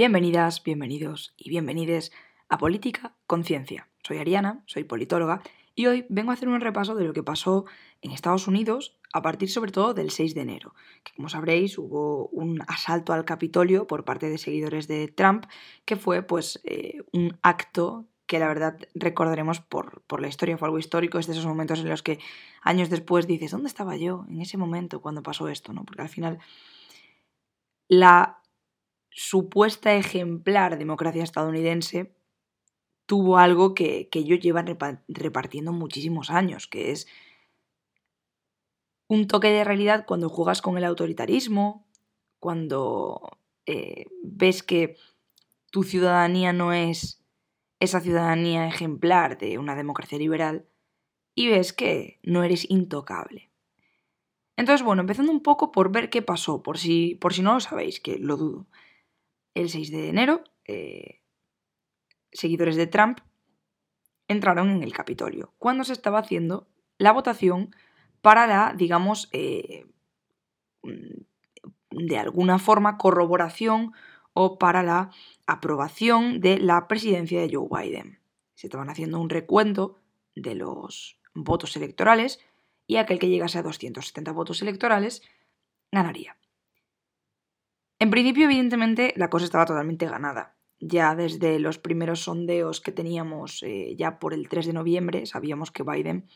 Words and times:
Bienvenidas, 0.00 0.64
bienvenidos 0.64 1.34
y 1.36 1.50
bienvenides 1.50 2.10
a 2.48 2.56
Política 2.56 3.14
Conciencia. 3.26 3.90
Soy 4.02 4.16
Ariana, 4.16 4.62
soy 4.64 4.84
politóloga 4.84 5.42
y 5.74 5.88
hoy 5.88 6.06
vengo 6.08 6.30
a 6.30 6.32
hacer 6.32 6.48
un 6.48 6.62
repaso 6.62 6.94
de 6.94 7.04
lo 7.04 7.12
que 7.12 7.22
pasó 7.22 7.66
en 8.00 8.10
Estados 8.10 8.48
Unidos 8.48 8.96
a 9.12 9.20
partir 9.20 9.50
sobre 9.50 9.72
todo 9.72 9.92
del 9.92 10.10
6 10.10 10.34
de 10.34 10.40
enero, 10.40 10.74
que 11.04 11.12
como 11.12 11.28
sabréis 11.28 11.76
hubo 11.76 12.28
un 12.28 12.62
asalto 12.66 13.12
al 13.12 13.26
Capitolio 13.26 13.86
por 13.86 14.06
parte 14.06 14.30
de 14.30 14.38
seguidores 14.38 14.88
de 14.88 15.06
Trump, 15.08 15.44
que 15.84 15.96
fue 15.96 16.22
pues 16.22 16.62
eh, 16.64 17.02
un 17.12 17.38
acto 17.42 18.06
que 18.26 18.38
la 18.38 18.48
verdad 18.48 18.78
recordaremos 18.94 19.60
por, 19.60 20.00
por, 20.06 20.22
la 20.22 20.28
historia, 20.28 20.56
fue 20.56 20.68
algo 20.68 20.78
histórico, 20.78 21.18
es 21.18 21.26
de 21.26 21.34
esos 21.34 21.44
momentos 21.44 21.78
en 21.80 21.90
los 21.90 22.02
que 22.02 22.20
años 22.62 22.88
después 22.88 23.26
dices, 23.26 23.50
¿dónde 23.50 23.68
estaba 23.68 23.98
yo 23.98 24.24
en 24.30 24.40
ese 24.40 24.56
momento 24.56 25.02
cuando 25.02 25.22
pasó 25.22 25.48
esto? 25.48 25.74
¿no? 25.74 25.84
Porque 25.84 26.00
al 26.00 26.08
final 26.08 26.38
la 27.86 28.39
supuesta 29.10 29.94
ejemplar 29.94 30.78
democracia 30.78 31.24
estadounidense 31.24 32.14
tuvo 33.06 33.38
algo 33.38 33.74
que, 33.74 34.08
que 34.08 34.20
ellos 34.20 34.40
llevan 34.40 34.78
repartiendo 35.08 35.72
muchísimos 35.72 36.30
años, 36.30 36.68
que 36.68 36.92
es 36.92 37.08
un 39.08 39.26
toque 39.26 39.48
de 39.48 39.64
realidad 39.64 40.04
cuando 40.06 40.28
juegas 40.28 40.62
con 40.62 40.78
el 40.78 40.84
autoritarismo, 40.84 41.84
cuando 42.38 43.38
eh, 43.66 44.06
ves 44.22 44.62
que 44.62 44.96
tu 45.72 45.82
ciudadanía 45.82 46.52
no 46.52 46.72
es 46.72 47.20
esa 47.80 48.00
ciudadanía 48.00 48.68
ejemplar 48.68 49.38
de 49.38 49.58
una 49.58 49.74
democracia 49.74 50.18
liberal 50.18 50.66
y 51.34 51.48
ves 51.48 51.72
que 51.72 52.20
no 52.22 52.44
eres 52.44 52.70
intocable. 52.70 53.50
Entonces, 54.56 54.84
bueno, 54.84 55.00
empezando 55.00 55.32
un 55.32 55.42
poco 55.42 55.72
por 55.72 55.90
ver 55.90 56.10
qué 56.10 56.22
pasó, 56.22 56.62
por 56.62 56.78
si, 56.78 57.14
por 57.16 57.32
si 57.32 57.42
no 57.42 57.54
lo 57.54 57.60
sabéis, 57.60 57.98
que 57.98 58.18
lo 58.18 58.36
dudo. 58.36 58.66
El 59.54 59.68
6 59.68 59.90
de 59.90 60.08
enero, 60.08 60.44
eh, 60.66 61.22
seguidores 62.32 62.76
de 62.76 62.86
Trump 62.86 63.20
entraron 64.28 64.70
en 64.70 64.82
el 64.82 64.92
Capitolio, 64.92 65.54
cuando 65.58 65.84
se 65.84 65.92
estaba 65.92 66.20
haciendo 66.20 66.68
la 66.98 67.12
votación 67.12 67.74
para 68.20 68.46
la, 68.46 68.74
digamos, 68.76 69.28
eh, 69.32 69.86
de 71.90 72.18
alguna 72.18 72.58
forma 72.58 72.96
corroboración 72.96 73.92
o 74.32 74.58
para 74.58 74.82
la 74.82 75.10
aprobación 75.46 76.40
de 76.40 76.58
la 76.58 76.86
presidencia 76.86 77.40
de 77.40 77.50
Joe 77.52 77.68
Biden. 77.68 78.20
Se 78.54 78.68
estaban 78.68 78.90
haciendo 78.90 79.20
un 79.20 79.30
recuento 79.30 79.96
de 80.36 80.54
los 80.54 81.18
votos 81.34 81.76
electorales 81.76 82.40
y 82.86 82.96
aquel 82.96 83.18
que 83.18 83.28
llegase 83.28 83.58
a 83.58 83.62
270 83.62 84.32
votos 84.32 84.62
electorales 84.62 85.22
ganaría. 85.90 86.39
En 88.00 88.10
principio, 88.10 88.46
evidentemente, 88.46 89.12
la 89.16 89.28
cosa 89.28 89.44
estaba 89.44 89.66
totalmente 89.66 90.06
ganada. 90.06 90.56
Ya 90.80 91.14
desde 91.14 91.58
los 91.58 91.76
primeros 91.76 92.20
sondeos 92.20 92.80
que 92.80 92.92
teníamos 92.92 93.62
eh, 93.62 93.94
ya 93.94 94.18
por 94.18 94.32
el 94.32 94.48
3 94.48 94.66
de 94.66 94.72
noviembre, 94.72 95.26
sabíamos 95.26 95.70
que 95.70 95.82
Biden 95.82 96.26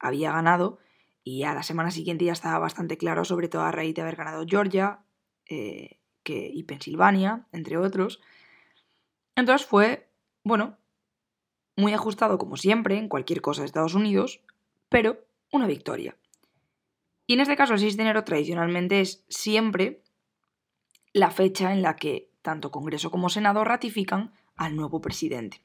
había 0.00 0.32
ganado 0.32 0.78
y 1.22 1.44
a 1.44 1.54
la 1.54 1.62
semana 1.62 1.92
siguiente 1.92 2.24
ya 2.24 2.32
estaba 2.32 2.58
bastante 2.58 2.98
claro, 2.98 3.24
sobre 3.24 3.46
todo 3.46 3.62
a 3.62 3.70
raíz 3.70 3.94
de 3.94 4.02
haber 4.02 4.16
ganado 4.16 4.44
Georgia 4.48 5.04
eh, 5.48 6.00
que, 6.24 6.50
y 6.52 6.64
Pensilvania, 6.64 7.46
entre 7.52 7.78
otros. 7.78 8.20
Entonces 9.36 9.64
fue, 9.64 10.08
bueno, 10.42 10.76
muy 11.76 11.94
ajustado 11.94 12.36
como 12.36 12.56
siempre 12.56 12.98
en 12.98 13.08
cualquier 13.08 13.42
cosa 13.42 13.62
de 13.62 13.66
Estados 13.66 13.94
Unidos, 13.94 14.40
pero 14.88 15.24
una 15.52 15.68
victoria. 15.68 16.16
Y 17.28 17.34
en 17.34 17.40
este 17.40 17.56
caso 17.56 17.74
el 17.74 17.80
6 17.80 17.96
de 17.96 18.02
enero 18.02 18.24
tradicionalmente 18.24 19.00
es 19.00 19.24
siempre 19.28 20.02
la 21.16 21.30
fecha 21.30 21.72
en 21.72 21.80
la 21.80 21.96
que 21.96 22.30
tanto 22.42 22.70
Congreso 22.70 23.10
como 23.10 23.30
Senado 23.30 23.64
ratifican 23.64 24.34
al 24.54 24.76
nuevo 24.76 25.00
presidente. 25.00 25.62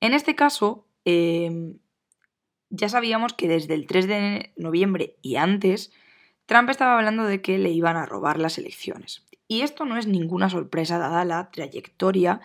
En 0.00 0.12
este 0.12 0.36
caso, 0.36 0.86
em, 1.06 1.78
ya 2.68 2.90
sabíamos 2.90 3.32
que 3.32 3.48
desde 3.48 3.72
el 3.72 3.86
3 3.86 4.06
de 4.06 4.52
noviembre 4.56 5.16
y 5.22 5.36
antes, 5.36 5.90
Trump 6.44 6.68
estaba 6.68 6.98
hablando 6.98 7.24
de 7.24 7.40
que 7.40 7.56
le 7.56 7.70
iban 7.70 7.96
a 7.96 8.04
robar 8.04 8.38
las 8.38 8.58
elecciones. 8.58 9.24
Y 9.46 9.62
esto 9.62 9.86
no 9.86 9.96
es 9.96 10.06
ninguna 10.06 10.50
sorpresa 10.50 10.98
dada 10.98 11.24
la 11.24 11.50
trayectoria 11.50 12.42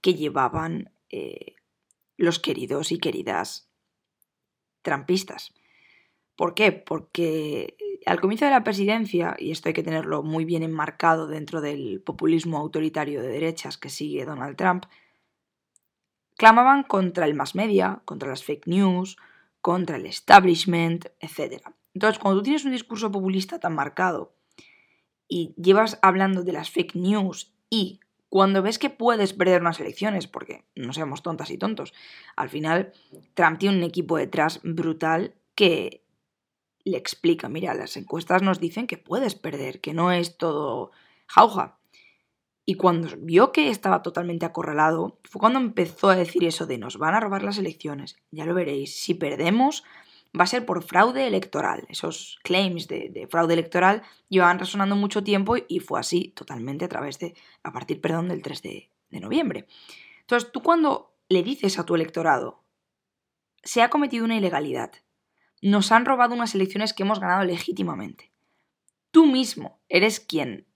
que 0.00 0.14
llevaban 0.14 0.92
eh, 1.08 1.54
los 2.16 2.40
queridos 2.40 2.90
y 2.90 2.98
queridas 2.98 3.70
trampistas. 4.82 5.54
¿Por 6.34 6.54
qué? 6.54 6.72
Porque 6.72 7.76
al 8.06 8.20
comienzo 8.20 8.44
de 8.44 8.50
la 8.50 8.64
presidencia, 8.64 9.36
y 9.38 9.50
esto 9.50 9.68
hay 9.68 9.74
que 9.74 9.82
tenerlo 9.82 10.22
muy 10.22 10.44
bien 10.44 10.62
enmarcado 10.62 11.26
dentro 11.26 11.60
del 11.60 12.00
populismo 12.00 12.58
autoritario 12.58 13.22
de 13.22 13.28
derechas 13.28 13.78
que 13.78 13.90
sigue 13.90 14.24
Donald 14.24 14.56
Trump, 14.56 14.86
clamaban 16.36 16.82
contra 16.84 17.26
el 17.26 17.34
mass 17.34 17.54
media, 17.54 18.00
contra 18.04 18.30
las 18.30 18.44
fake 18.44 18.66
news, 18.66 19.16
contra 19.60 19.96
el 19.96 20.06
establishment, 20.06 21.06
etc. 21.20 21.62
Entonces, 21.94 22.18
cuando 22.18 22.40
tú 22.40 22.44
tienes 22.44 22.64
un 22.64 22.72
discurso 22.72 23.10
populista 23.10 23.60
tan 23.60 23.74
marcado 23.74 24.34
y 25.28 25.54
llevas 25.56 25.98
hablando 26.00 26.42
de 26.42 26.52
las 26.52 26.70
fake 26.70 26.94
news 26.94 27.52
y 27.68 28.00
cuando 28.30 28.62
ves 28.62 28.78
que 28.78 28.90
puedes 28.90 29.32
perder 29.32 29.60
unas 29.60 29.80
elecciones, 29.80 30.28
porque 30.28 30.64
no 30.76 30.92
seamos 30.92 31.22
tontas 31.22 31.50
y 31.50 31.58
tontos, 31.58 31.92
al 32.36 32.48
final 32.48 32.92
Trump 33.34 33.58
tiene 33.58 33.76
un 33.76 33.82
equipo 33.82 34.16
detrás 34.16 34.60
brutal 34.62 35.34
que 35.54 36.04
le 36.84 36.96
explica, 36.96 37.48
mira, 37.48 37.74
las 37.74 37.96
encuestas 37.96 38.42
nos 38.42 38.60
dicen 38.60 38.86
que 38.86 38.98
puedes 38.98 39.34
perder, 39.34 39.80
que 39.80 39.94
no 39.94 40.12
es 40.12 40.36
todo 40.36 40.90
jauja. 41.26 41.78
Y 42.66 42.74
cuando 42.74 43.08
vio 43.18 43.52
que 43.52 43.68
estaba 43.68 44.02
totalmente 44.02 44.46
acorralado, 44.46 45.18
fue 45.24 45.40
cuando 45.40 45.58
empezó 45.58 46.10
a 46.10 46.16
decir 46.16 46.44
eso 46.44 46.66
de 46.66 46.78
nos 46.78 46.98
van 46.98 47.14
a 47.14 47.20
robar 47.20 47.42
las 47.42 47.58
elecciones. 47.58 48.16
Ya 48.30 48.44
lo 48.44 48.54
veréis, 48.54 48.94
si 48.94 49.14
perdemos 49.14 49.84
va 50.38 50.44
a 50.44 50.46
ser 50.46 50.64
por 50.64 50.82
fraude 50.82 51.26
electoral. 51.26 51.86
Esos 51.88 52.38
claims 52.42 52.86
de, 52.86 53.26
fraude 53.30 53.54
electoral 53.54 54.02
llevaban 54.28 54.58
resonando 54.58 54.94
mucho 54.96 55.24
tiempo 55.24 55.56
y 55.68 55.80
fue 55.80 55.98
así 55.98 56.32
totalmente 56.36 56.84
a 56.84 56.88
través 56.88 57.18
de, 57.18 57.34
a 57.62 57.72
partir, 57.72 58.00
perdón, 58.00 58.28
del 58.28 58.42
3 58.42 58.62
de, 58.62 58.90
de 59.10 59.20
noviembre. 59.20 59.66
Entonces, 60.20 60.52
tú 60.52 60.62
cuando 60.62 61.14
le 61.28 61.42
dices 61.42 61.78
a 61.78 61.84
tu 61.84 61.94
electorado, 61.94 62.62
se 63.62 63.82
ha 63.82 63.90
cometido 63.90 64.24
una 64.24 64.36
ilegalidad, 64.36 64.92
nos 65.62 65.92
han 65.92 66.04
robado 66.04 66.34
unas 66.34 66.54
elecciones 66.54 66.92
que 66.92 67.02
hemos 67.02 67.20
ganado 67.20 67.44
legítimamente. 67.44 68.32
Tú 69.10 69.26
mismo 69.26 69.80
eres 69.88 70.20
quien 70.20 70.66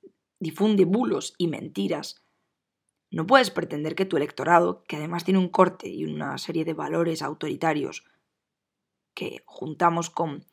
difunde 0.41 0.85
bulos 0.85 1.35
y 1.39 1.49
mentiras. 1.49 2.25
No 3.11 3.27
puedes 3.27 3.51
pretender 3.51 3.95
que 3.95 4.05
tu 4.05 4.17
electorado, 4.17 4.85
que 4.85 4.97
además 4.97 5.25
tiene 5.25 5.39
un 5.39 5.49
corte 5.49 5.89
y 5.89 6.05
una 6.05 6.37
serie 6.39 6.65
de 6.65 6.75
valores 6.75 7.23
autoritarios 7.23 8.05
que 9.15 9.43
juntamos 9.47 10.11
con 10.11 10.45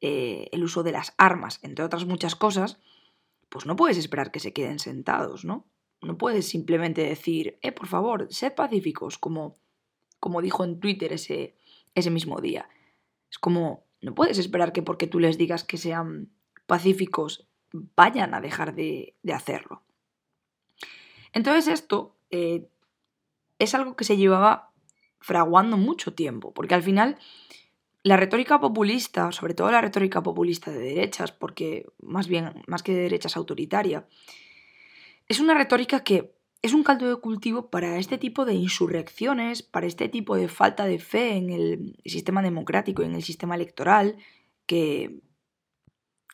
eh, 0.00 0.48
el 0.52 0.62
uso 0.62 0.82
de 0.82 0.92
las 0.92 1.14
armas, 1.16 1.58
entre 1.62 1.84
otras 1.84 2.04
muchas 2.04 2.36
cosas, 2.36 2.78
pues 3.48 3.64
no 3.64 3.76
puedes 3.76 3.96
esperar 3.96 4.30
que 4.30 4.40
se 4.40 4.52
queden 4.52 4.78
sentados, 4.78 5.44
¿no? 5.44 5.66
No 6.02 6.18
puedes 6.18 6.46
simplemente 6.46 7.02
decir, 7.02 7.58
eh, 7.62 7.72
por 7.72 7.86
favor, 7.86 8.26
sed 8.30 8.54
pacíficos, 8.54 9.16
como, 9.16 9.56
como 10.20 10.42
dijo 10.42 10.62
en 10.64 10.78
Twitter 10.78 11.14
ese, 11.14 11.56
ese 11.94 12.10
mismo 12.10 12.42
día. 12.42 12.68
Es 13.34 13.38
como, 13.40 13.84
no 14.00 14.14
puedes 14.14 14.38
esperar 14.38 14.72
que 14.72 14.82
porque 14.82 15.08
tú 15.08 15.18
les 15.18 15.36
digas 15.36 15.64
que 15.64 15.76
sean 15.76 16.30
pacíficos 16.66 17.48
vayan 17.96 18.32
a 18.32 18.40
dejar 18.40 18.76
de, 18.76 19.16
hacerlo. 19.34 19.82
Entonces 21.32 21.66
esto 21.66 22.16
eh, 22.30 22.68
es 23.58 23.74
algo 23.74 23.96
que 23.96 24.04
se 24.04 24.16
llevaba 24.16 24.70
fraguando 25.18 25.76
mucho 25.76 26.14
tiempo, 26.14 26.54
porque 26.54 26.76
al 26.76 26.84
final 26.84 27.18
la 28.04 28.16
retórica 28.16 28.60
populista, 28.60 29.32
sobre 29.32 29.54
todo 29.54 29.68
la 29.72 29.80
retórica 29.80 30.22
populista 30.22 30.70
de 30.70 30.78
derechas, 30.78 31.32
porque 31.32 31.88
más 32.00 32.28
bien, 32.28 32.62
más 32.68 32.84
que 32.84 32.94
de 32.94 33.02
derechas 33.02 33.36
autoritaria, 33.36 34.06
es 35.26 35.40
una 35.40 35.54
retórica 35.54 36.04
que 36.04 36.33
es 36.64 36.72
un 36.72 36.82
caldo 36.82 37.06
de 37.10 37.16
cultivo 37.16 37.68
para 37.68 37.98
este 37.98 38.16
tipo 38.16 38.46
de 38.46 38.54
insurrecciones, 38.54 39.62
para 39.62 39.86
este 39.86 40.08
tipo 40.08 40.34
de 40.34 40.48
falta 40.48 40.86
de 40.86 40.98
fe 40.98 41.36
en 41.36 41.50
el 41.50 42.00
sistema 42.06 42.40
democrático 42.40 43.02
y 43.02 43.04
en 43.04 43.14
el 43.14 43.22
sistema 43.22 43.54
electoral, 43.54 44.16
que, 44.64 45.20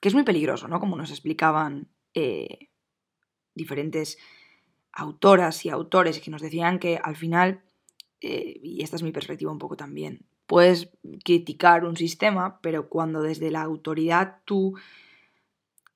que 0.01 0.09
es 0.09 0.15
muy 0.15 0.23
peligroso, 0.23 0.69
¿no? 0.69 0.79
Como 0.79 0.97
nos 0.97 1.11
explicaban 1.11 1.89
eh, 2.15 2.71
diferentes 3.57 4.19
autoras 4.93 5.67
y 5.67 5.69
autores 5.69 6.21
que 6.21 6.31
nos 6.31 6.43
decían 6.43 6.79
que 6.79 7.01
al 7.03 7.17
final, 7.17 7.65
eh, 8.21 8.61
y 8.63 8.85
esta 8.85 8.95
es 8.95 9.03
mi 9.03 9.11
perspectiva 9.11 9.51
un 9.51 9.59
poco 9.59 9.77
también, 9.77 10.27
puedes 10.47 10.91
criticar 11.25 11.85
un 11.85 11.97
sistema, 11.97 12.61
pero 12.61 12.89
cuando 12.89 13.21
desde 13.21 13.51
la 13.51 13.63
autoridad 13.63 14.43
tú 14.45 14.77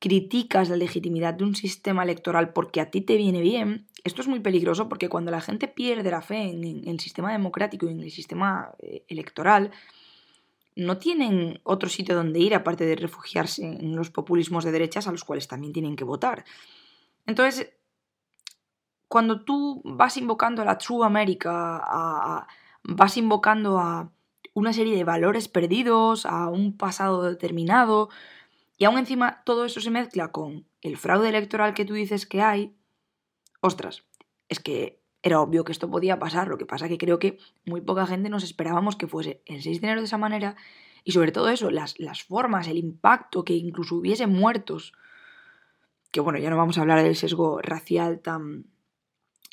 criticas 0.04 0.68
la 0.68 0.76
legitimidad 0.76 1.32
de 1.32 1.44
un 1.44 1.56
sistema 1.56 2.02
electoral 2.02 2.52
porque 2.52 2.82
a 2.82 2.90
ti 2.90 3.00
te 3.00 3.16
viene 3.16 3.40
bien, 3.40 3.86
esto 4.04 4.20
es 4.20 4.28
muy 4.28 4.40
peligroso 4.40 4.86
porque 4.86 5.08
cuando 5.08 5.30
la 5.30 5.40
gente 5.40 5.66
pierde 5.66 6.10
la 6.10 6.20
fe 6.20 6.42
en, 6.42 6.86
el 6.86 7.00
sistema 7.00 7.32
democrático 7.32 7.86
y 7.86 7.92
en 7.92 8.00
el 8.00 8.10
sistema 8.10 8.74
eh, 8.80 9.06
electoral, 9.08 9.70
no 10.76 10.98
tienen 10.98 11.58
otro 11.62 11.88
sitio 11.88 12.14
donde 12.14 12.38
ir 12.38 12.54
aparte 12.54 12.84
de 12.84 12.96
refugiarse 12.96 13.64
en 13.64 13.96
los 13.96 14.10
populismos 14.10 14.62
de 14.64 14.72
derechas 14.72 15.08
a 15.08 15.10
los 15.10 15.24
cuales 15.24 15.48
también 15.48 15.72
tienen 15.72 15.96
que 15.96 16.04
votar. 16.04 16.44
Entonces, 17.24 17.72
cuando 19.08 19.42
tú 19.42 19.80
vas 19.86 20.18
invocando 20.18 20.60
a 20.60 20.66
la 20.66 20.76
True 20.76 21.06
America, 21.06 22.46
vas 22.82 23.16
invocando 23.16 23.78
a 23.78 24.12
una 24.52 24.74
serie 24.74 24.96
de 24.96 25.04
valores 25.04 25.48
perdidos, 25.48 26.26
a 26.26 26.50
un 26.50 26.76
pasado 26.76 27.22
determinado, 27.22 28.10
y 28.76 28.84
aún 28.84 28.98
encima 28.98 29.42
todo 29.44 29.64
eso 29.64 29.80
se 29.80 29.90
mezcla 29.90 30.32
con 30.32 30.66
el 30.82 30.96
fraude 30.96 31.28
electoral 31.28 31.74
que 31.74 31.84
tú 31.84 31.94
dices 31.94 32.26
que 32.26 32.42
hay, 32.42 32.76
ostras, 33.60 34.04
es 34.48 34.60
que 34.60 35.00
era 35.22 35.40
obvio 35.40 35.64
que 35.64 35.72
esto 35.72 35.90
podía 35.90 36.18
pasar, 36.18 36.48
lo 36.48 36.58
que 36.58 36.66
pasa 36.66 36.88
que 36.88 36.98
creo 36.98 37.18
que 37.18 37.38
muy 37.64 37.80
poca 37.80 38.06
gente 38.06 38.28
nos 38.28 38.44
esperábamos 38.44 38.96
que 38.96 39.06
fuese 39.06 39.42
el 39.46 39.62
6 39.62 39.80
de 39.80 39.86
enero 39.86 40.00
de 40.02 40.06
esa 40.06 40.18
manera. 40.18 40.54
Y 41.02 41.12
sobre 41.12 41.32
todo 41.32 41.48
eso, 41.48 41.70
las, 41.70 41.98
las 41.98 42.22
formas, 42.22 42.68
el 42.68 42.76
impacto, 42.76 43.44
que 43.44 43.54
incluso 43.54 43.96
hubiese 43.96 44.26
muertos, 44.26 44.92
que 46.10 46.20
bueno, 46.20 46.38
ya 46.38 46.50
no 46.50 46.56
vamos 46.56 46.76
a 46.76 46.82
hablar 46.82 47.02
del 47.02 47.16
sesgo 47.16 47.60
racial 47.62 48.20
tan 48.20 48.66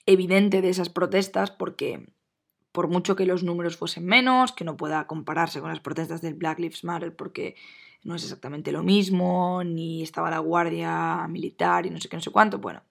evidente 0.06 0.62
de 0.62 0.70
esas 0.70 0.90
protestas 0.90 1.52
porque 1.52 2.06
por 2.72 2.88
mucho 2.88 3.16
que 3.16 3.26
los 3.26 3.44
números 3.44 3.78
fuesen 3.78 4.06
menos, 4.06 4.52
que 4.52 4.64
no 4.64 4.78
pueda 4.78 5.08
compararse 5.08 5.60
con 5.60 5.70
las 5.70 5.80
protestas 5.80 6.22
del 6.22 6.36
Black 6.36 6.60
Lives 6.60 6.84
Matter 6.84 7.16
porque 7.16 7.56
no 8.04 8.16
es 8.16 8.24
exactamente 8.24 8.72
lo 8.72 8.84
mismo, 8.84 9.64
ni 9.64 10.02
estaba 10.02 10.30
la 10.30 10.40
guardia 10.40 11.28
militar 11.28 11.86
y 11.86 11.90
no 11.90 12.00
sé 12.00 12.10
qué, 12.10 12.18
no 12.18 12.22
sé 12.22 12.32
cuánto, 12.32 12.58
bueno, 12.58 12.82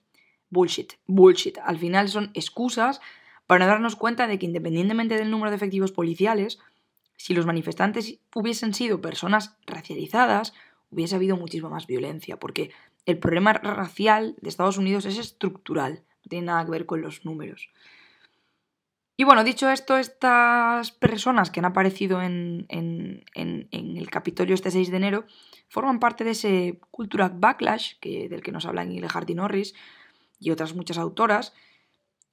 bullshit, 0.51 0.95
bullshit. 1.07 1.59
Al 1.65 1.79
final 1.79 2.09
son 2.09 2.31
excusas 2.35 3.01
para 3.47 3.67
darnos 3.67 3.97
cuenta 3.97 4.27
de 4.27 4.39
que 4.39 4.47
independientemente 4.47 5.17
del 5.17 5.31
número 5.31 5.51
de 5.51 5.57
efectivos 5.57 5.93
policiales, 5.93 6.61
si 7.17 7.35
los 7.35 7.47
manifestantes 7.47 8.19
hubiesen 8.35 8.73
sido 8.75 9.01
personas 9.01 9.57
racializadas, 9.67 10.55
hubiese 10.91 11.17
habido 11.17 11.37
muchísima 11.37 11.69
más 11.69 11.87
violencia, 11.87 12.39
porque 12.39 12.71
el 13.07 13.19
problema 13.19 13.53
racial 13.53 14.37
de 14.41 14.49
Estados 14.49 14.79
Unidos 14.79 15.05
es 15.05 15.19
estructural, 15.19 16.05
no 16.25 16.29
tiene 16.29 16.47
nada 16.47 16.65
que 16.65 16.71
ver 16.71 16.87
con 16.87 17.03
los 17.03 17.25
números. 17.25 17.71
Y 19.21 19.25
bueno, 19.25 19.45
dicho 19.45 19.69
esto, 19.69 19.99
estas 19.99 20.93
personas 20.93 21.51
que 21.51 21.61
han 21.61 21.67
aparecido 21.67 22.23
en, 22.23 22.67
el 23.35 24.11
Capitolio 24.11 24.55
este 24.55 24.71
6 24.71 24.91
de 24.91 24.97
enero 24.97 25.27
forman 25.69 26.01
parte 26.01 26.25
de 26.25 26.31
ese 26.31 26.81
cultural 26.91 27.33
backlash 27.35 27.99
que, 28.01 28.31
del 28.31 28.43
que 28.43 28.51
nos 28.51 28.65
habla 28.65 28.83
Neil 28.83 29.07
Hardy 29.07 29.35
Norris 29.35 29.75
y 30.39 30.53
otras 30.53 30.75
muchas 30.75 30.97
autoras, 30.97 31.53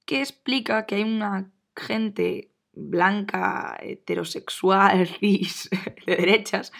que 0.06 0.20
explica 0.20 0.86
que 0.86 0.94
hay 0.94 1.02
una 1.02 1.50
gente 1.76 2.52
blanca, 2.72 3.76
heterosexual, 3.82 5.10
de 5.20 6.16
derechas, 6.16 6.72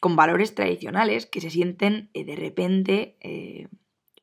con 0.00 0.16
valores 0.16 0.54
tradicionales 0.54 1.26
que 1.26 1.42
se 1.42 1.50
sienten 1.50 2.08
eh, 2.14 2.24
de 2.24 2.36
repente 2.36 3.18
eh, 3.20 3.68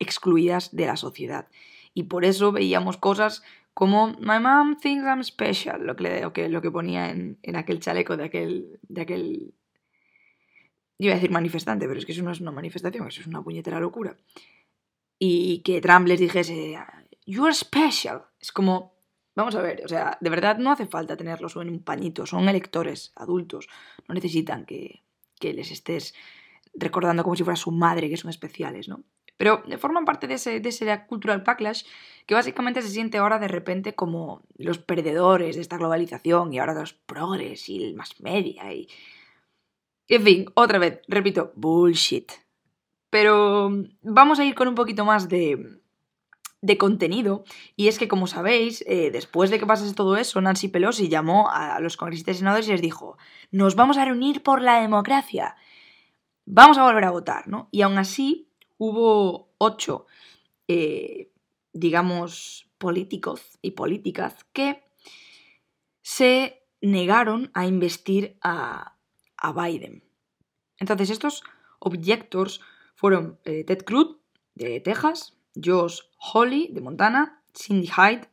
excluidas 0.00 0.74
de 0.74 0.86
la 0.86 0.96
sociedad. 0.96 1.46
Y 1.94 2.04
por 2.04 2.24
eso 2.24 2.50
veíamos 2.50 2.96
cosas 2.96 3.44
como 3.74 4.08
My 4.20 4.38
mom 4.40 4.76
thinks 4.76 5.04
I'm 5.04 5.22
special, 5.22 5.86
lo 5.86 5.96
que, 5.96 6.48
lo 6.48 6.62
que 6.62 6.70
ponía 6.70 7.10
en, 7.10 7.38
aquel 7.54 7.80
chaleco 7.80 8.16
de 8.16 8.24
aquel, 8.24 8.78
de 8.82 9.00
aquel... 9.00 9.54
Iba 10.98 11.12
a 11.12 11.16
decir 11.16 11.30
manifestante, 11.30 11.86
pero 11.86 11.98
es 11.98 12.04
que 12.04 12.12
eso 12.12 12.22
no 12.22 12.30
es 12.30 12.40
una 12.40 12.50
manifestación, 12.50 13.08
eso 13.08 13.22
es 13.22 13.26
una 13.26 13.42
puñetera 13.42 13.80
locura. 13.80 14.18
Y 15.18 15.60
que 15.60 15.80
Trump 15.80 16.06
les 16.06 16.20
dijese, 16.20 16.76
You're 17.24 17.54
special. 17.54 18.24
Es 18.38 18.52
como, 18.52 18.94
vamos 19.34 19.54
a 19.54 19.62
ver, 19.62 19.82
o 19.84 19.88
sea, 19.88 20.18
de 20.20 20.30
verdad 20.30 20.58
no 20.58 20.72
hace 20.72 20.86
falta 20.86 21.16
tenerlos 21.16 21.56
en 21.56 21.70
un 21.70 21.82
pañito, 21.82 22.26
son 22.26 22.48
electores, 22.48 23.12
adultos, 23.16 23.68
no 24.08 24.14
necesitan 24.14 24.66
que, 24.66 25.04
que 25.38 25.52
les 25.54 25.70
estés 25.70 26.14
recordando 26.74 27.22
como 27.22 27.36
si 27.36 27.44
fuera 27.44 27.56
su 27.56 27.70
madre, 27.70 28.08
que 28.08 28.16
son 28.16 28.30
especiales, 28.30 28.88
¿no? 28.88 29.04
Pero 29.40 29.62
forman 29.78 30.04
parte 30.04 30.26
de 30.26 30.34
ese, 30.34 30.60
de 30.60 31.06
cultural 31.06 31.40
backlash 31.40 31.84
que 32.26 32.34
básicamente 32.34 32.82
se 32.82 32.90
siente 32.90 33.16
ahora 33.16 33.38
de 33.38 33.48
repente 33.48 33.94
como 33.94 34.42
los 34.58 34.76
perdedores 34.76 35.56
de 35.56 35.62
esta 35.62 35.78
globalización 35.78 36.52
y 36.52 36.58
ahora 36.58 36.74
los 36.74 36.92
progres 36.92 37.66
y 37.70 37.82
el 37.82 37.94
más 37.94 38.20
media 38.20 38.70
y... 38.74 38.86
En 40.08 40.22
fin, 40.24 40.46
otra 40.52 40.78
vez, 40.78 41.00
repito, 41.08 41.54
bullshit. 41.56 42.30
Pero 43.08 43.72
vamos 44.02 44.38
a 44.40 44.44
ir 44.44 44.54
con 44.54 44.68
un 44.68 44.74
poquito 44.74 45.06
más 45.06 45.30
de, 45.30 45.80
de 46.60 46.76
contenido. 46.76 47.44
Y 47.76 47.88
es 47.88 47.98
que, 47.98 48.08
como 48.08 48.26
sabéis, 48.26 48.84
eh, 48.86 49.10
después 49.10 49.48
de 49.48 49.58
que 49.58 49.64
pasase 49.64 49.94
todo 49.94 50.18
eso, 50.18 50.38
Nancy 50.42 50.68
Pelosi 50.68 51.08
llamó 51.08 51.48
a 51.50 51.80
los 51.80 51.96
congresistas 51.96 52.36
y 52.36 52.38
senadores 52.40 52.68
y 52.68 52.72
les 52.72 52.82
dijo, 52.82 53.16
nos 53.50 53.74
vamos 53.74 53.96
a 53.96 54.04
reunir 54.04 54.42
por 54.42 54.60
la 54.60 54.82
democracia. 54.82 55.56
Vamos 56.44 56.76
a 56.76 56.84
volver 56.84 57.04
a 57.04 57.10
votar, 57.10 57.48
¿no? 57.48 57.68
Y 57.70 57.80
aún 57.80 57.96
así, 57.96 58.49
hubo 58.80 59.52
ocho, 59.58 60.06
eh, 60.66 61.30
digamos, 61.74 62.66
políticos 62.78 63.58
y 63.60 63.72
políticas 63.72 64.34
que 64.54 64.82
se 66.00 66.62
negaron 66.80 67.50
a 67.52 67.66
investir 67.66 68.38
a, 68.40 68.96
Biden. 69.54 70.02
Entonces, 70.78 71.10
estos 71.10 71.42
objetos 71.78 72.60
fueron 72.94 73.38
eh, 73.44 73.64
Ted 73.64 73.84
Cruz, 73.84 74.16
de 74.54 74.80
Texas, 74.80 75.34
Josh 75.54 76.00
Hawley, 76.18 76.68
de 76.72 76.80
Montana, 76.80 77.42
Cindy 77.54 77.88
Hyde, 77.88 78.28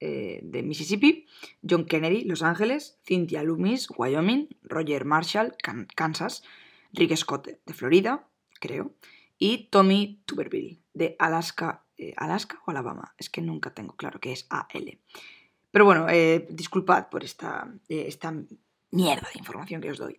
eh, 0.00 0.40
de 0.42 0.62
Mississippi, 0.62 1.26
John 1.68 1.86
Kennedy, 1.86 2.22
Los 2.22 2.42
Ángeles, 2.42 2.98
Cynthia 3.04 3.42
Loomis, 3.42 3.88
Wyoming, 3.96 4.48
Roger 4.62 5.04
Marshall, 5.04 5.54
Kansas, 5.94 6.42
Rick 6.92 7.16
Scott, 7.16 7.48
de 7.66 7.74
Florida, 7.74 8.28
creo, 8.60 8.94
y 9.38 9.68
Tommy 9.70 10.22
Tuberville, 10.26 10.82
de 10.92 11.16
Alaska, 11.18 11.84
eh, 11.96 12.12
Alaska 12.16 12.60
o 12.66 12.70
Alabama, 12.70 13.14
es 13.16 13.30
que 13.30 13.40
nunca 13.40 13.72
tengo 13.72 13.94
claro 13.96 14.20
que 14.20 14.32
es 14.32 14.46
AL. 14.50 14.98
Pero 15.70 15.84
bueno, 15.84 16.08
eh, 16.08 16.46
disculpad 16.50 17.08
por 17.08 17.24
esta, 17.24 17.72
eh, 17.88 18.04
esta 18.08 18.34
mierda 18.90 19.28
de 19.32 19.38
información 19.38 19.80
que 19.80 19.90
os 19.90 19.98
doy. 19.98 20.18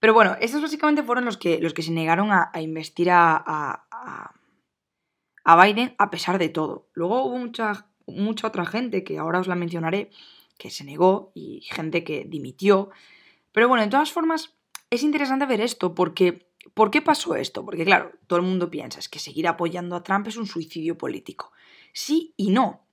Pero 0.00 0.14
bueno, 0.14 0.36
estos 0.40 0.62
básicamente 0.62 1.02
fueron 1.02 1.24
los 1.24 1.36
que, 1.36 1.60
los 1.60 1.74
que 1.74 1.82
se 1.82 1.90
negaron 1.90 2.30
a, 2.30 2.50
investir 2.60 3.10
a, 3.10 3.36
a, 3.36 4.34
a, 5.44 5.64
Biden 5.64 5.94
a 5.98 6.10
pesar 6.10 6.38
de 6.38 6.48
todo. 6.48 6.88
Luego 6.94 7.24
hubo 7.24 7.38
mucha, 7.38 7.88
mucha 8.06 8.46
otra 8.46 8.64
gente, 8.64 9.02
que 9.02 9.18
ahora 9.18 9.40
os 9.40 9.48
la 9.48 9.56
mencionaré, 9.56 10.10
que 10.56 10.70
se 10.70 10.84
negó 10.84 11.32
y 11.34 11.62
gente 11.62 12.04
que 12.04 12.24
dimitió. 12.24 12.90
Pero 13.52 13.68
bueno, 13.68 13.84
de 13.84 13.90
todas 13.90 14.12
formas, 14.12 14.54
es 14.90 15.02
interesante 15.02 15.46
ver 15.46 15.60
esto 15.60 15.94
porque 15.94 16.47
¿Por 16.74 16.90
qué 16.90 17.02
pasó 17.02 17.34
esto? 17.36 17.64
Porque 17.64 17.84
claro, 17.84 18.12
todo 18.26 18.38
el 18.38 18.44
mundo 18.44 18.70
piensa 18.70 18.98
es 18.98 19.08
que 19.08 19.18
seguir 19.18 19.48
apoyando 19.48 19.96
a 19.96 20.02
Trump 20.02 20.26
es 20.26 20.36
un 20.36 20.46
suicidio 20.46 20.98
político. 20.98 21.52
Sí 21.92 22.34
y 22.36 22.50
no. 22.50 22.86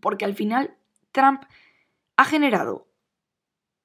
Porque 0.00 0.24
al 0.24 0.34
final 0.34 0.76
Trump 1.10 1.42
ha 2.16 2.24
generado 2.24 2.88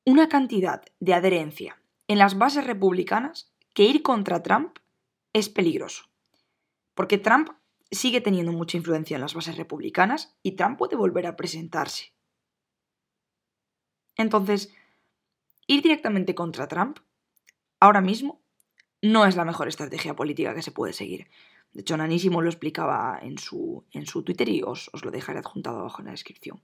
una 0.05 0.29
cantidad 0.29 0.83
de 0.99 1.13
adherencia 1.13 1.81
en 2.07 2.17
las 2.17 2.37
bases 2.37 2.65
republicanas 2.65 3.51
que 3.73 3.83
ir 3.83 4.01
contra 4.01 4.41
Trump 4.41 4.77
es 5.33 5.49
peligroso. 5.49 6.05
Porque 6.93 7.17
Trump 7.17 7.49
sigue 7.91 8.21
teniendo 8.21 8.51
mucha 8.51 8.77
influencia 8.77 9.15
en 9.15 9.21
las 9.21 9.33
bases 9.33 9.57
republicanas 9.57 10.35
y 10.43 10.53
Trump 10.53 10.77
puede 10.77 10.95
volver 10.95 11.27
a 11.27 11.35
presentarse. 11.35 12.13
Entonces, 14.15 14.73
ir 15.67 15.81
directamente 15.83 16.33
contra 16.33 16.67
Trump 16.67 16.99
ahora 17.79 18.01
mismo 18.01 18.41
no 19.11 19.25
es 19.25 19.35
la 19.35 19.45
mejor 19.45 19.67
estrategia 19.67 20.15
política 20.15 20.53
que 20.53 20.61
se 20.61 20.71
puede 20.71 20.93
seguir. 20.93 21.27
De 21.73 21.81
hecho, 21.81 21.97
Nanísimo 21.97 22.41
lo 22.41 22.49
explicaba 22.49 23.19
en 23.21 23.37
su, 23.37 23.83
en 23.91 24.05
su 24.05 24.23
Twitter 24.23 24.49
y 24.49 24.61
os, 24.63 24.89
os 24.93 25.03
lo 25.03 25.11
dejaré 25.11 25.39
adjuntado 25.39 25.79
abajo 25.79 26.01
en 26.01 26.05
la 26.05 26.11
descripción. 26.11 26.61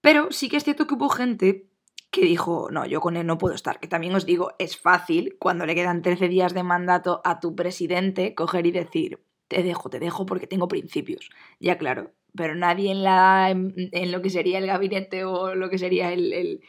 Pero 0.00 0.28
sí 0.30 0.48
que 0.48 0.56
es 0.56 0.64
cierto 0.64 0.86
que 0.86 0.94
hubo 0.94 1.08
gente 1.08 1.66
que 2.10 2.22
dijo, 2.22 2.68
no, 2.70 2.86
yo 2.86 3.00
con 3.00 3.16
él 3.16 3.26
no 3.26 3.38
puedo 3.38 3.54
estar. 3.54 3.80
Que 3.80 3.88
también 3.88 4.14
os 4.14 4.24
digo, 4.24 4.52
es 4.58 4.78
fácil 4.78 5.36
cuando 5.38 5.66
le 5.66 5.74
quedan 5.74 6.02
13 6.02 6.28
días 6.28 6.54
de 6.54 6.62
mandato 6.62 7.20
a 7.24 7.40
tu 7.40 7.54
presidente 7.54 8.34
coger 8.34 8.66
y 8.66 8.70
decir, 8.70 9.20
te 9.48 9.62
dejo, 9.62 9.90
te 9.90 9.98
dejo 9.98 10.24
porque 10.24 10.46
tengo 10.46 10.68
principios. 10.68 11.30
Ya 11.60 11.76
claro, 11.76 12.12
pero 12.34 12.54
nadie 12.54 12.90
en, 12.90 13.02
la, 13.02 13.50
en, 13.50 14.12
lo 14.12 14.22
que 14.22 14.30
sería 14.30 14.58
el 14.58 14.66
gabinete 14.66 15.24
o 15.24 15.54
lo 15.54 15.68
que 15.68 15.78
sería 15.78 16.12
el 16.12 16.60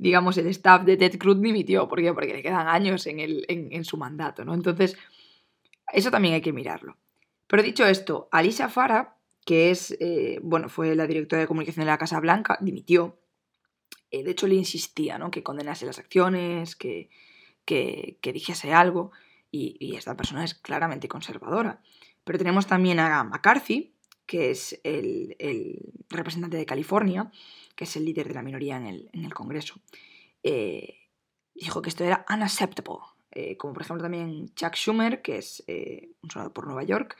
digamos, 0.00 0.38
el 0.38 0.46
staff 0.46 0.84
de 0.84 0.96
Ted 0.96 1.18
Cruz 1.18 1.40
dimitió. 1.40 1.86
¿Por 1.86 2.00
qué? 2.00 2.12
Porque 2.14 2.32
le 2.32 2.42
quedan 2.42 2.68
años 2.68 3.06
en, 3.06 3.20
el, 3.20 3.44
en, 3.48 3.84
su 3.84 3.98
mandato, 3.98 4.46
¿no? 4.46 4.54
Entonces, 4.54 4.96
eso 5.92 6.10
también 6.10 6.32
hay 6.34 6.40
que 6.40 6.54
mirarlo. 6.54 6.96
Pero 7.46 7.62
dicho 7.62 7.84
esto, 7.84 8.28
Alicia 8.32 8.70
Farah, 8.70 9.18
que 9.44 9.70
es, 9.70 9.94
eh, 10.00 10.40
bueno, 10.42 10.70
fue 10.70 10.94
la 10.94 11.06
directora 11.06 11.42
de 11.42 11.46
comunicación 11.46 11.84
de 11.84 11.90
la 11.90 11.98
Casa 11.98 12.18
Blanca, 12.18 12.56
dimitió. 12.62 13.20
Eh, 14.10 14.24
de 14.24 14.30
hecho, 14.30 14.46
le 14.46 14.54
insistía, 14.54 15.18
¿no? 15.18 15.30
Que 15.30 15.42
condenase 15.42 15.84
las 15.84 15.98
acciones, 15.98 16.76
que, 16.76 17.10
que, 17.66 18.18
dijese 18.32 18.72
algo. 18.72 19.12
Y, 19.50 19.96
esta 19.96 20.16
persona 20.16 20.44
es 20.44 20.54
claramente 20.54 21.08
conservadora. 21.08 21.82
Pero 22.24 22.38
tenemos 22.38 22.66
también 22.66 23.00
a 23.00 23.22
McCarthy, 23.22 23.94
que 24.30 24.52
es 24.52 24.80
el, 24.84 25.34
el 25.40 25.92
representante 26.08 26.56
de 26.56 26.64
California, 26.64 27.32
que 27.74 27.82
es 27.82 27.96
el 27.96 28.04
líder 28.04 28.28
de 28.28 28.34
la 28.34 28.42
minoría 28.42 28.76
en 28.76 28.86
el, 29.24 29.34
Congreso, 29.34 29.80
eh, 30.44 30.98
dijo 31.52 31.82
que 31.82 31.88
esto 31.88 32.04
era 32.04 32.24
unacceptable. 32.32 33.00
Eh, 33.32 33.56
como 33.56 33.72
por 33.72 33.82
ejemplo 33.82 34.04
también 34.04 34.54
Chuck 34.54 34.76
Schumer, 34.76 35.20
que 35.20 35.38
es 35.38 35.64
eh, 35.66 36.10
un 36.22 36.30
senador 36.30 36.52
por 36.52 36.66
Nueva 36.66 36.84
York, 36.84 37.16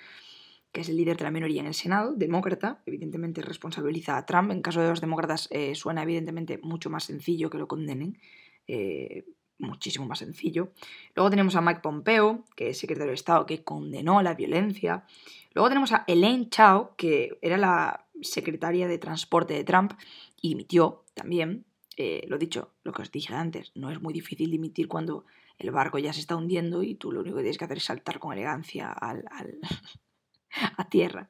que 0.71 0.83
es 0.83 0.89
el 0.89 0.97
líder 0.97 1.17
de 1.17 1.25
la 1.25 1.33
minoría 1.33 1.61
en 1.61 1.67
el 1.67 1.75
Senado, 1.75 2.15
demócrata, 2.15 2.81
evidentemente 2.87 3.43
responsabiliza 3.43 4.17
a 4.17 4.25
Trump. 4.25 4.53
En 4.53 4.63
caso 4.63 4.81
de 4.81 4.91
los 4.91 5.01
demócratas 5.01 5.49
suena 5.75 6.05
evidentemente 6.05 6.61
mucho 6.63 6.91
más 6.91 7.03
sencillo 7.03 7.51
que 7.51 7.59
lo 7.59 7.67
condenen, 7.67 8.21
muchísimo 9.61 10.07
más 10.07 10.19
sencillo. 10.19 10.73
Luego 11.15 11.31
tenemos 11.31 11.55
a 11.57 11.61
Mike 11.61 11.81
Pompeo, 11.81 12.45
que 12.57 12.71
es 12.71 12.79
secretario 12.79 13.11
de 13.11 13.15
Estado, 13.15 13.47
que 13.47 13.63
condenó 13.63 14.23
la 14.23 14.35
violencia. 14.35 15.05
Luego 15.55 15.69
tenemos 15.69 15.93
a 15.93 16.05
Elaine 16.07 16.49
Chao, 16.51 16.95
que 16.97 17.39
era 17.43 17.57
la 17.57 18.07
secretaria 18.23 18.89
de 18.89 18.99
Transporte 18.99 19.55
de 19.55 19.65
Trump 19.65 19.93
y 20.41 20.51
dimitió 20.51 21.05
también. 21.15 21.65
Eh, 21.97 22.25
lo 22.29 22.39
dicho, 22.39 22.73
lo 22.83 22.93
que 22.93 23.03
os 23.03 23.11
dije 23.11 23.35
antes, 23.35 23.73
no 23.75 23.91
es 23.91 24.01
muy 24.01 24.15
difícil 24.15 24.51
dimitir 24.51 24.89
cuando 24.89 25.27
el 25.59 25.71
barco 25.71 25.99
ya 25.99 26.13
se 26.13 26.21
está 26.21 26.37
hundiendo 26.37 26.83
y 26.83 26.95
tú 26.95 27.13
lo 27.13 27.21
único 27.21 27.37
que 27.37 27.43
tienes 27.43 27.59
que 27.59 27.65
hacer 27.67 27.77
es 27.77 27.85
saltar 27.85 28.19
con 28.19 28.33
elegancia 28.33 28.91
al, 28.91 29.25
a 30.77 30.89
tierra. 30.89 31.29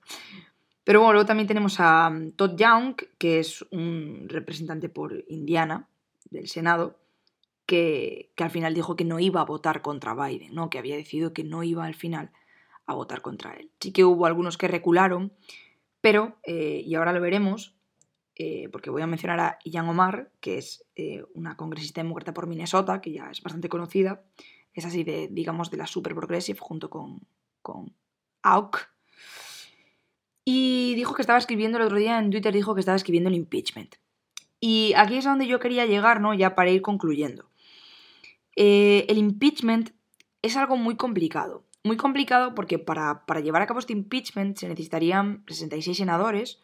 Pero 0.85 1.01
bueno, 1.01 1.15
luego 1.15 1.27
también 1.27 1.49
tenemos 1.49 1.81
a 1.81 2.11
mm, 2.11 2.33
Todd 2.33 2.57
Young, 2.57 2.95
que 3.19 3.41
es 3.41 3.63
un 3.71 4.27
representante 4.29 4.89
por 4.89 5.25
Indiana 5.29 5.89
del 6.31 6.49
Senado, 6.49 7.00
que, 7.71 8.33
al 8.37 8.51
final 8.51 8.75
dijo 8.75 8.97
que 8.97 9.05
no 9.05 9.21
iba 9.21 9.41
a 9.41 9.45
votar 9.45 9.81
contra 9.81 10.13
Biden, 10.13 10.53
¿no? 10.53 10.71
que 10.71 10.79
había 10.81 10.97
decidido 10.97 11.33
que 11.33 11.45
no 11.45 11.63
iba 11.63 11.85
al 11.85 11.95
final 11.95 12.33
a 12.85 12.95
votar 12.95 13.23
contra 13.23 13.53
él. 13.53 13.71
Sí 13.79 13.93
que 13.93 14.05
hubo 14.05 14.27
algunos 14.27 14.59
que 14.59 14.67
recularon, 14.67 15.33
pero, 16.01 16.37
eh, 16.43 16.83
y 16.85 16.97
ahora 16.97 17.13
lo 17.13 17.21
veremos, 17.21 17.77
eh, 18.35 18.69
porque 18.73 18.91
voy 18.91 19.03
a 19.03 19.07
mencionar 19.07 19.39
a 19.39 19.59
Ian 19.65 19.89
Omar, 19.89 20.33
que 20.41 20.59
es 20.59 20.85
eh, 20.97 21.23
una 21.33 21.57
congresista 21.57 22.03
demócrata 22.03 22.35
por 22.35 22.49
Minnesota, 22.49 23.01
que 23.01 23.13
ya 23.13 23.31
es 23.31 23.41
bastante 23.41 23.69
conocida, 23.69 24.25
es 24.75 24.85
así 24.85 25.05
de, 25.05 25.29
digamos, 25.31 25.71
de 25.71 25.77
la 25.77 25.87
super 25.87 26.17
progressive 26.17 26.59
junto 26.61 26.91
con, 26.91 27.21
con 27.63 27.95
AUK, 28.43 28.89
y 30.45 30.97
dijo 30.97 31.15
que 31.15 31.23
estaba 31.23 31.39
escribiendo 31.39 31.79
el 31.79 31.85
otro 31.85 31.99
día 31.99 32.19
en 32.19 32.31
Twitter, 32.31 32.53
dijo 32.53 32.75
que 32.75 32.81
estaba 32.81 32.97
escribiendo 32.97 33.29
el 33.29 33.37
impeachment. 33.37 33.95
Y 34.59 34.93
aquí 34.97 35.19
es 35.19 35.27
a 35.27 35.31
donde 35.31 35.47
yo 35.47 35.61
quería 35.61 35.87
llegar, 35.87 36.21
¿no? 36.21 36.35
Ya 36.35 36.57
para 36.57 36.71
ir 36.71 36.83
concluyendo. 36.83 37.50
Eh, 38.57 39.07
el 39.09 39.19
impeachment 39.19 39.91
es 40.43 40.57
algo 40.57 40.77
muy 40.77 40.97
complicado. 40.97 41.65
Muy 41.83 41.97
complicado 41.97 42.55
porque 42.55 42.79
para, 42.79 43.25
llevar 43.43 43.63
a 43.63 43.67
cabo 43.67 43.81
este 43.81 43.95
impeachment 43.95 44.57
se 44.59 44.69
necesitarían 44.69 45.45
66 45.47 45.97
senadores. 45.97 46.61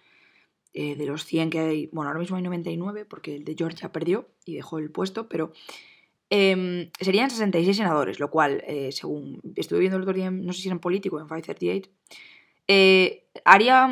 Eh, 0.79 0.95
de 0.95 1.07
los 1.07 1.25
100 1.25 1.49
que 1.49 1.59
hay, 1.59 1.87
bueno, 1.91 2.11
ahora 2.11 2.21
mismo 2.21 2.37
hay 2.37 2.43
99 2.43 3.07
porque 3.07 3.35
el 3.35 3.45
de 3.45 3.55
Georgia 3.57 3.93
perdió 3.93 4.29
y 4.45 4.57
dejó 4.57 4.79
el 4.79 4.91
puesto, 4.91 5.27
pero 5.27 5.55
em, 6.29 6.91
serían 7.01 7.31
66 7.31 7.79
senadores, 7.79 8.21
lo 8.21 8.31
cual, 8.31 8.63
eh, 8.67 8.93
según 8.93 9.41
estuve 9.55 9.79
viendo 9.79 9.97
el 9.97 10.03
otro 10.03 10.13
día, 10.13 10.31
no 10.31 10.53
sé 10.53 10.61
si 10.61 10.69
era 10.69 10.75
en 10.75 10.81
político, 10.81 11.19
en 11.19 11.29
538, 11.29 11.91
eh, 12.69 13.27
haría 13.47 13.89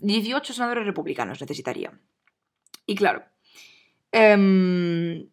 18 0.00 0.54
senadores 0.54 0.86
republicanos, 0.86 1.38
necesitaría. 1.38 2.00
Y 2.86 2.94
claro, 2.94 3.24
wow, 4.10 4.12
em, 4.12 5.28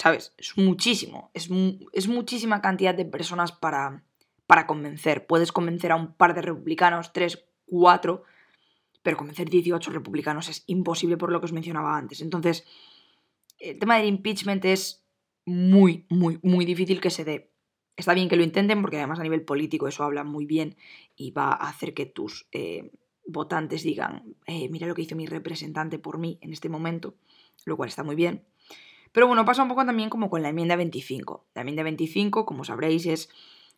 ¿sabes? 0.00 0.32
Es 0.38 0.56
muchísimo, 0.56 1.30
es, 1.34 1.50
es, 1.92 2.08
muchísima 2.08 2.62
cantidad 2.62 2.94
de 2.94 3.04
personas 3.04 3.52
para, 3.52 4.02
para 4.46 4.66
convencer. 4.66 5.26
Puedes 5.26 5.52
convencer 5.52 5.92
a 5.92 5.96
un 5.96 6.14
par 6.14 6.34
de 6.34 6.40
republicanos, 6.40 7.12
tres, 7.12 7.44
cuatro, 7.66 8.24
pero 9.02 9.18
convencer 9.18 9.50
18 9.50 9.90
republicanos 9.90 10.48
es 10.48 10.64
imposible 10.66 11.18
por 11.18 11.30
lo 11.30 11.40
que 11.40 11.46
os 11.46 11.52
mencionaba 11.52 11.98
antes. 11.98 12.22
Entonces, 12.22 12.64
el 13.58 13.78
tema 13.78 13.98
del 13.98 14.06
impeachment 14.06 14.64
es 14.64 15.04
muy, 15.44 16.06
muy, 16.08 16.38
muy 16.42 16.64
difícil 16.64 16.98
que 16.98 17.10
se 17.10 17.24
dé. 17.24 17.50
Está 17.94 18.14
bien 18.14 18.30
que 18.30 18.36
lo 18.36 18.42
intenten 18.42 18.80
porque 18.80 18.96
además 18.96 19.20
a 19.20 19.22
nivel 19.22 19.42
político 19.42 19.86
eso 19.86 20.04
habla 20.04 20.24
muy 20.24 20.46
bien 20.46 20.76
y 21.14 21.32
va 21.32 21.52
a 21.52 21.68
hacer 21.68 21.92
que 21.92 22.06
tus 22.06 22.48
eh, 22.52 22.90
votantes 23.26 23.82
digan, 23.82 24.34
eh, 24.46 24.70
mira 24.70 24.86
lo 24.86 24.94
que 24.94 25.02
hizo 25.02 25.14
mi 25.14 25.26
representante 25.26 25.98
por 25.98 26.16
mí 26.16 26.38
en 26.40 26.54
este 26.54 26.70
momento, 26.70 27.16
lo 27.66 27.76
cual 27.76 27.90
está 27.90 28.02
muy 28.02 28.16
bien. 28.16 28.46
Pero 29.12 29.26
bueno, 29.26 29.44
pasa 29.44 29.62
un 29.62 29.68
poco 29.68 29.84
también 29.84 30.10
como 30.10 30.30
con 30.30 30.42
la 30.42 30.50
enmienda 30.50 30.76
25. 30.76 31.46
La 31.54 31.62
enmienda 31.62 31.82
25, 31.82 32.46
como 32.46 32.64
sabréis, 32.64 33.06
es 33.06 33.28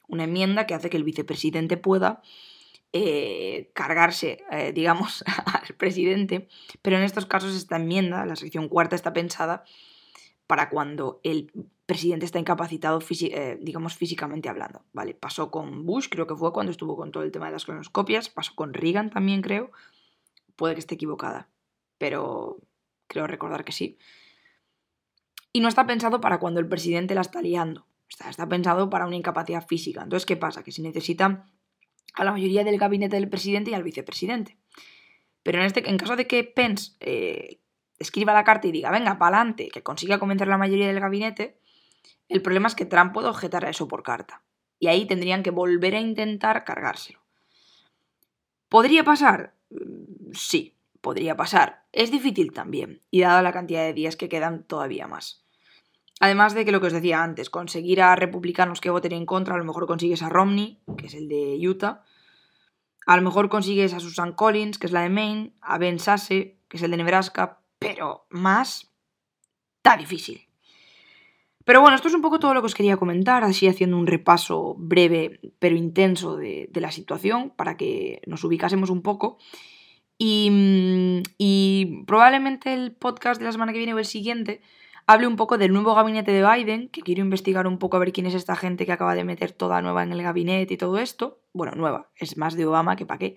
una 0.08 0.24
enmienda 0.24 0.66
que 0.66 0.74
hace 0.74 0.90
que 0.90 0.96
el 0.96 1.04
vicepresidente 1.04 1.76
pueda 1.76 2.22
eh, 2.92 3.70
cargarse, 3.74 4.44
digamos, 4.74 5.24
al 5.26 5.74
presidente, 5.76 6.48
pero 6.82 6.96
en 6.96 7.02
estos 7.02 7.26
casos 7.26 7.56
esta 7.56 7.76
enmienda, 7.76 8.26
la 8.26 8.36
sección 8.36 8.68
cuarta, 8.68 8.96
está 8.96 9.12
pensada 9.12 9.64
para 10.46 10.68
cuando 10.68 11.20
el 11.22 11.50
presidente 11.86 12.26
está 12.26 12.38
incapacitado, 12.38 13.00
eh, 13.22 13.58
digamos, 13.60 13.96
físicamente 13.96 14.48
hablando. 14.48 14.84
¿vale? 14.92 15.14
Pasó 15.14 15.50
con 15.50 15.86
Bush, 15.86 16.08
creo 16.10 16.26
que 16.26 16.36
fue 16.36 16.52
cuando 16.52 16.72
estuvo 16.72 16.96
con 16.96 17.10
todo 17.12 17.22
el 17.22 17.32
tema 17.32 17.46
de 17.46 17.52
las 17.52 17.64
cronoscopias, 17.64 18.28
pasó 18.28 18.54
con 18.54 18.74
Reagan 18.74 19.10
también, 19.10 19.42
creo. 19.42 19.70
Puede 20.56 20.74
que 20.74 20.80
esté 20.80 20.94
equivocada, 20.94 21.48
pero 21.98 22.58
creo 23.06 23.26
recordar 23.26 23.64
que 23.64 23.72
sí. 23.72 23.98
Y 25.52 25.60
no 25.60 25.68
está 25.68 25.86
pensado 25.86 26.20
para 26.20 26.38
cuando 26.38 26.60
el 26.60 26.68
presidente 26.68 27.14
la 27.14 27.20
está 27.20 27.42
liando. 27.42 27.86
Está, 28.08 28.48
pensado 28.48 28.90
para 28.90 29.06
una 29.06 29.16
incapacidad 29.16 29.66
física. 29.66 30.02
Entonces, 30.02 30.26
¿qué 30.26 30.36
pasa? 30.36 30.62
Que 30.62 30.72
se 30.72 30.82
necesita 30.82 31.46
a 32.14 32.24
la 32.24 32.32
mayoría 32.32 32.64
del 32.64 32.78
gabinete 32.78 33.16
del 33.16 33.28
presidente 33.28 33.70
y 33.70 33.74
al 33.74 33.82
vicepresidente. 33.82 34.58
Pero 35.42 35.58
en, 35.58 35.64
este, 35.64 35.88
en 35.88 35.96
caso 35.96 36.16
de 36.16 36.26
que 36.26 36.44
Pence 36.44 36.92
eh, 37.00 37.58
escriba 37.98 38.32
la 38.32 38.44
carta 38.44 38.68
y 38.68 38.72
diga, 38.72 38.90
venga, 38.90 39.18
para 39.18 39.38
adelante, 39.38 39.68
que 39.72 39.82
consiga 39.82 40.18
convencer 40.18 40.48
a 40.48 40.52
la 40.52 40.58
mayoría 40.58 40.86
del 40.86 41.00
gabinete, 41.00 41.58
el 42.28 42.42
problema 42.42 42.68
es 42.68 42.74
que 42.74 42.84
Trump 42.84 43.12
puede 43.12 43.28
objetar 43.28 43.64
a 43.64 43.70
eso 43.70 43.88
por 43.88 44.02
carta. 44.02 44.42
Y 44.78 44.88
ahí 44.88 45.06
tendrían 45.06 45.42
que 45.42 45.50
volver 45.50 45.94
a 45.94 46.00
intentar 46.00 46.64
cargárselo. 46.64 47.20
¿Podría 48.68 49.04
pasar? 49.04 49.54
Mm, 49.70 50.32
sí, 50.32 50.74
podría 51.00 51.36
pasar. 51.36 51.84
Es 51.92 52.10
difícil 52.10 52.52
también, 52.52 53.02
y 53.10 53.20
dada 53.20 53.42
la 53.42 53.52
cantidad 53.52 53.82
de 53.82 53.92
días 53.92 54.16
que 54.16 54.28
quedan 54.28 54.64
todavía 54.64 55.06
más. 55.06 55.41
Además 56.20 56.54
de 56.54 56.64
que 56.64 56.72
lo 56.72 56.80
que 56.80 56.86
os 56.88 56.92
decía 56.92 57.22
antes, 57.22 57.50
conseguir 57.50 58.00
a 58.00 58.14
republicanos 58.14 58.80
que 58.80 58.90
voten 58.90 59.12
en 59.12 59.26
contra, 59.26 59.54
a 59.54 59.58
lo 59.58 59.64
mejor 59.64 59.86
consigues 59.86 60.22
a 60.22 60.28
Romney, 60.28 60.80
que 60.96 61.06
es 61.06 61.14
el 61.14 61.28
de 61.28 61.58
Utah, 61.66 62.04
a 63.06 63.16
lo 63.16 63.22
mejor 63.22 63.48
consigues 63.48 63.92
a 63.94 64.00
Susan 64.00 64.32
Collins, 64.32 64.78
que 64.78 64.86
es 64.86 64.92
la 64.92 65.02
de 65.02 65.10
Maine, 65.10 65.54
a 65.60 65.78
Ben 65.78 65.98
Sasse, 65.98 66.58
que 66.68 66.76
es 66.76 66.82
el 66.82 66.92
de 66.92 66.98
Nebraska, 66.98 67.60
pero 67.78 68.26
más 68.30 68.92
está 69.78 69.96
difícil. 69.96 70.46
Pero 71.64 71.80
bueno, 71.80 71.94
esto 71.94 72.08
es 72.08 72.14
un 72.14 72.22
poco 72.22 72.38
todo 72.38 72.54
lo 72.54 72.60
que 72.60 72.66
os 72.66 72.74
quería 72.74 72.96
comentar, 72.96 73.44
así 73.44 73.68
haciendo 73.68 73.96
un 73.96 74.06
repaso 74.06 74.74
breve 74.78 75.40
pero 75.58 75.76
intenso 75.76 76.36
de, 76.36 76.68
la 76.74 76.90
situación 76.90 77.50
para 77.50 77.76
que 77.76 78.20
nos 78.26 78.42
ubicásemos 78.44 78.90
un 78.90 79.02
poco. 79.02 79.38
Y, 80.18 81.22
y, 81.38 82.04
probablemente 82.06 82.74
el 82.74 82.92
podcast 82.92 83.40
de 83.40 83.46
la 83.46 83.52
semana 83.52 83.72
que 83.72 83.78
viene 83.78 83.94
o 83.94 83.98
el 83.98 84.04
siguiente 84.04 84.60
hable 85.06 85.26
un 85.26 85.36
poco 85.36 85.58
del 85.58 85.72
nuevo 85.72 85.94
gabinete 85.94 86.32
de 86.32 86.46
Biden, 86.46 86.88
que 86.88 87.02
quiero 87.02 87.22
investigar 87.22 87.66
un 87.66 87.78
poco 87.78 87.96
a 87.96 88.00
ver 88.00 88.12
quién 88.12 88.26
es 88.26 88.34
esta 88.34 88.56
gente 88.56 88.86
que 88.86 88.92
acaba 88.92 89.14
de 89.14 89.24
meter 89.24 89.52
toda 89.52 89.82
nueva 89.82 90.02
en 90.02 90.12
el 90.12 90.22
gabinete 90.22 90.74
y 90.74 90.76
todo 90.76 90.98
esto. 90.98 91.40
Bueno, 91.52 91.72
nueva, 91.74 92.10
es 92.16 92.36
más 92.36 92.54
de 92.54 92.66
Obama 92.66 92.96
que 92.96 93.06
para 93.06 93.18
qué. 93.18 93.36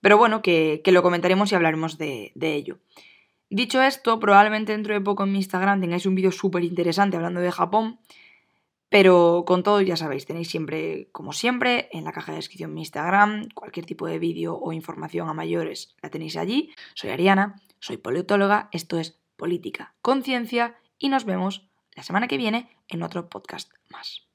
Pero 0.00 0.16
bueno, 0.16 0.42
que, 0.42 0.82
lo 0.86 1.02
comentaremos 1.02 1.52
y 1.52 1.54
hablaremos 1.54 1.98
de, 1.98 2.32
de 2.34 2.54
ello. 2.54 2.78
Dicho 3.50 3.82
esto, 3.82 4.20
probablemente 4.20 4.72
dentro 4.72 4.94
de 4.94 5.00
poco 5.00 5.24
en 5.24 5.32
mi 5.32 5.38
Instagram 5.38 5.80
tengáis 5.80 6.06
un 6.06 6.14
vídeo 6.14 6.30
súper 6.30 6.64
interesante 6.64 7.16
hablando 7.16 7.40
de 7.40 7.50
Japón, 7.50 7.98
pero 8.88 9.44
con 9.46 9.62
todo 9.62 9.80
ya 9.80 9.96
sabéis, 9.96 10.26
tenéis 10.26 10.50
siempre, 10.50 11.08
como 11.12 11.32
siempre, 11.32 11.88
en 11.92 12.04
la 12.04 12.12
caja 12.12 12.32
de 12.32 12.36
descripción 12.38 12.74
mi 12.74 12.80
Instagram, 12.80 13.48
cualquier 13.54 13.86
tipo 13.86 14.06
de 14.06 14.18
vídeo 14.18 14.58
o 14.58 14.72
información 14.72 15.28
a 15.28 15.32
mayores 15.32 15.94
la 16.02 16.10
tenéis 16.10 16.36
allí. 16.36 16.72
Soy 16.94 17.10
Ariana, 17.10 17.54
soy 17.78 17.98
politóloga, 17.98 18.68
esto 18.72 18.98
es 18.98 19.19
Política 19.40 19.94
Conciencia 20.02 20.78
y 20.98 21.08
nos 21.08 21.24
vemos 21.24 21.66
la 21.96 22.02
semana 22.02 22.28
que 22.28 22.36
viene 22.36 22.76
en 22.88 23.02
otro 23.02 23.30
podcast 23.30 23.72
más. 23.88 24.29